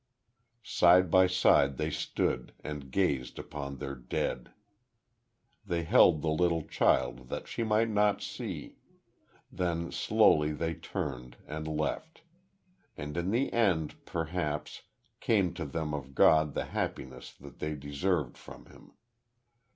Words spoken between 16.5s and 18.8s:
the happiness that they deserved from